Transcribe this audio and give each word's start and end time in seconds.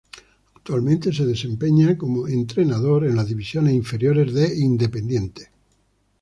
Actualmente 0.55 1.13
se 1.13 1.27
desempeña 1.27 1.95
como 1.95 2.27
entrenador 2.27 3.05
en 3.05 3.15
las 3.17 3.27
divisiones 3.27 3.75
inferiores 3.75 4.33
de 4.33 4.51
Independiente. 4.57 5.51